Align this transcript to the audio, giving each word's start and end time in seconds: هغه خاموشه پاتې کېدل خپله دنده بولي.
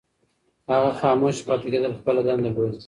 هغه 0.71 0.91
خاموشه 1.01 1.43
پاتې 1.47 1.67
کېدل 1.73 1.91
خپله 1.99 2.21
دنده 2.27 2.49
بولي. 2.55 2.77